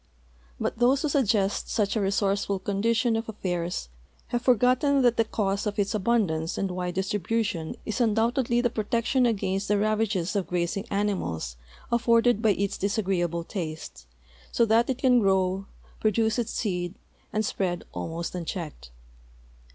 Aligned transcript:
But 0.59 0.79
those 0.79 1.03
who 1.03 1.09
suggest 1.09 1.69
such 1.69 1.95
a 1.95 2.01
resourceful 2.01 2.57
condition 2.57 3.15
of 3.15 3.27
afiairs 3.27 3.87
have 4.29 4.41
forgot 4.41 4.81
ten 4.81 5.03
that 5.03 5.15
the 5.15 5.23
cause 5.23 5.67
of 5.67 5.77
its 5.77 5.93
al^undance 5.93 6.57
and 6.57 6.71
wide 6.71 6.95
distribution 6.95 7.75
is 7.85 8.01
undoubtedly 8.01 8.61
the 8.61 8.71
protection 8.71 9.27
against 9.27 9.67
the 9.67 9.77
ravages 9.77 10.35
of 10.35 10.47
grazing 10.47 10.85
ani 10.89 11.13
mals 11.13 11.55
afforded 11.91 12.41
by 12.41 12.49
its 12.53 12.79
disagreeal)le 12.79 13.47
taste, 13.47 14.07
so 14.51 14.65
that 14.65 14.89
it 14.89 14.97
can 14.97 15.19
grow, 15.19 15.67
pro 15.99 16.09
duce 16.09 16.39
its 16.39 16.51
seed, 16.51 16.95
ami 17.31 17.43
spread 17.43 17.83
almost 17.93 18.33
unchecked. 18.33 18.89